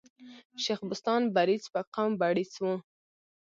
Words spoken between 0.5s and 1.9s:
شېخ بستان برېڅ په